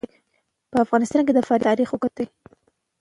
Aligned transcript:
په 0.71 0.77
افغانستان 0.85 1.21
کې 1.25 1.33
د 1.35 1.39
فاریاب 1.47 1.65
تاریخ 1.67 1.89
اوږد 1.91 2.13
دی. 2.17 2.25